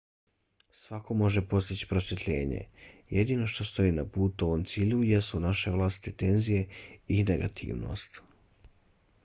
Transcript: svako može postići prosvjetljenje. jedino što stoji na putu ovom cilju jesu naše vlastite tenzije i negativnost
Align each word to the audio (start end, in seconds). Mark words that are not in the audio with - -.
svako 0.77 1.13
može 1.17 1.41
postići 1.49 1.87
prosvjetljenje. 1.89 2.61
jedino 3.09 3.47
što 3.53 3.63
stoji 3.71 3.91
na 3.97 4.05
putu 4.15 4.45
ovom 4.47 4.63
cilju 4.71 5.01
jesu 5.09 5.39
naše 5.43 5.71
vlastite 5.77 6.17
tenzije 6.25 6.63
i 7.17 7.23
negativnost 7.31 8.21